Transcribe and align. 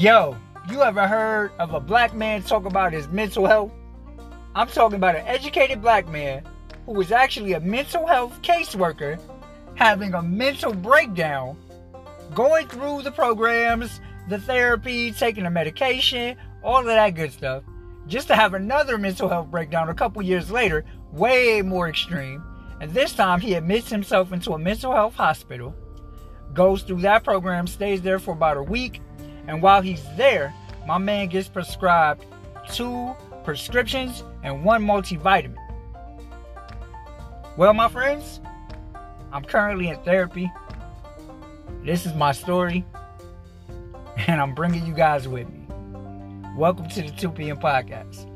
Yo, 0.00 0.34
you 0.70 0.82
ever 0.82 1.06
heard 1.06 1.52
of 1.58 1.74
a 1.74 1.78
black 1.78 2.14
man 2.14 2.42
talk 2.42 2.64
about 2.64 2.90
his 2.90 3.06
mental 3.08 3.44
health? 3.44 3.70
I'm 4.54 4.66
talking 4.66 4.96
about 4.96 5.14
an 5.14 5.26
educated 5.26 5.82
black 5.82 6.08
man 6.08 6.42
who 6.86 6.92
was 6.92 7.12
actually 7.12 7.52
a 7.52 7.60
mental 7.60 8.06
health 8.06 8.40
caseworker 8.40 9.20
having 9.74 10.14
a 10.14 10.22
mental 10.22 10.72
breakdown, 10.72 11.54
going 12.34 12.66
through 12.68 13.02
the 13.02 13.12
programs, 13.12 14.00
the 14.30 14.38
therapy, 14.38 15.12
taking 15.12 15.44
the 15.44 15.50
medication, 15.50 16.34
all 16.64 16.78
of 16.78 16.86
that 16.86 17.10
good 17.10 17.30
stuff, 17.30 17.62
just 18.06 18.26
to 18.28 18.34
have 18.34 18.54
another 18.54 18.96
mental 18.96 19.28
health 19.28 19.50
breakdown 19.50 19.90
a 19.90 19.94
couple 19.94 20.22
years 20.22 20.50
later, 20.50 20.82
way 21.12 21.60
more 21.60 21.90
extreme. 21.90 22.42
And 22.80 22.90
this 22.94 23.12
time 23.12 23.38
he 23.38 23.52
admits 23.52 23.90
himself 23.90 24.32
into 24.32 24.54
a 24.54 24.58
mental 24.58 24.94
health 24.94 25.16
hospital, 25.16 25.74
goes 26.54 26.84
through 26.84 27.02
that 27.02 27.22
program, 27.22 27.66
stays 27.66 28.00
there 28.00 28.18
for 28.18 28.32
about 28.32 28.56
a 28.56 28.62
week, 28.62 29.02
and 29.46 29.62
while 29.62 29.80
he's 29.82 30.02
there, 30.16 30.54
my 30.86 30.98
man 30.98 31.28
gets 31.28 31.48
prescribed 31.48 32.24
two 32.72 33.14
prescriptions 33.44 34.22
and 34.42 34.64
one 34.64 34.84
multivitamin. 34.84 35.56
Well, 37.56 37.74
my 37.74 37.88
friends, 37.88 38.40
I'm 39.32 39.44
currently 39.44 39.88
in 39.88 39.98
therapy. 40.02 40.50
This 41.84 42.06
is 42.06 42.14
my 42.14 42.32
story, 42.32 42.84
and 44.26 44.40
I'm 44.40 44.54
bringing 44.54 44.86
you 44.86 44.94
guys 44.94 45.28
with 45.28 45.48
me. 45.48 45.66
Welcome 46.56 46.88
to 46.88 47.02
the 47.02 47.10
2 47.10 47.30
p.m. 47.30 47.58
podcast. 47.58 48.26